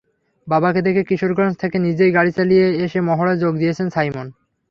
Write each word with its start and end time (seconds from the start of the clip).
বাবাকে 0.47 0.79
দেখে 0.81 1.01
কিশোরগঞ্জ 1.03 1.53
থেকে 1.57 1.77
নিজেই 1.79 2.11
গাড়ি 2.11 2.31
চালিয়ে 2.31 2.65
এসে 2.85 2.99
মহড়ায় 3.01 3.41
যোগ 3.43 3.53
দিয়েছেন 3.57 3.87
সাইমন। 3.89 4.27